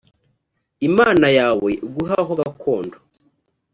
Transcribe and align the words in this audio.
imana 0.87 1.27
yawe 1.39 1.69
iguha 1.85 2.17
ho 2.27 2.33
gakondo. 2.39 2.97